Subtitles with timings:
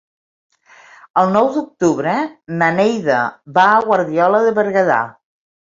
[1.23, 2.15] El nou d'octubre
[2.63, 3.21] na Neida
[3.61, 5.01] va a Guardiola de Berguedà.